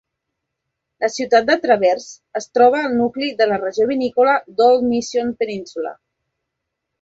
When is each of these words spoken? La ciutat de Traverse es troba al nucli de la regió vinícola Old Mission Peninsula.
La 1.03 1.09
ciutat 1.15 1.43
de 1.49 1.57
Traverse 1.65 2.39
es 2.39 2.47
troba 2.59 2.79
al 2.87 2.95
nucli 3.01 3.29
de 3.43 3.49
la 3.51 3.61
regió 3.65 3.87
vinícola 3.93 4.35
Old 4.71 4.89
Mission 4.89 5.31
Peninsula. 5.45 5.95